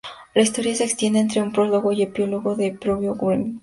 La 0.33 0.41
historia 0.41 0.73
se 0.73 0.83
extiende 0.83 1.19
entre 1.19 1.43
un 1.43 1.51
prólogo 1.51 1.91
y 1.91 2.01
un 2.01 2.07
epílogo 2.09 2.55
del 2.55 2.75
propio 2.75 3.13
Browning. 3.13 3.59